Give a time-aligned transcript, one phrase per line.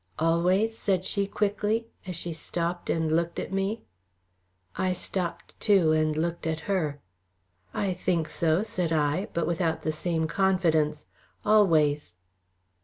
[0.17, 3.83] "Always?" said she quickly, as she stopped and looked at me.
[4.75, 6.99] I stopped, too, and looked at her.
[7.71, 11.05] "I think so," said I, but without the same confidence.
[11.45, 12.15] "Always."